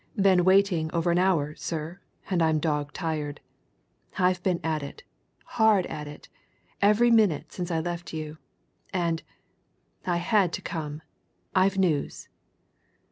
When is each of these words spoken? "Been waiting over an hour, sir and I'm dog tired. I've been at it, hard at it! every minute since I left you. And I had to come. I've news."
"Been 0.19 0.43
waiting 0.43 0.89
over 0.93 1.11
an 1.11 1.19
hour, 1.19 1.53
sir 1.53 1.99
and 2.27 2.41
I'm 2.41 2.57
dog 2.57 2.91
tired. 2.91 3.39
I've 4.17 4.41
been 4.41 4.59
at 4.63 4.81
it, 4.81 5.03
hard 5.45 5.85
at 5.85 6.07
it! 6.07 6.27
every 6.81 7.11
minute 7.11 7.51
since 7.53 7.69
I 7.69 7.81
left 7.81 8.11
you. 8.11 8.39
And 8.91 9.21
I 10.03 10.17
had 10.17 10.53
to 10.53 10.61
come. 10.63 11.03
I've 11.53 11.77
news." 11.77 12.29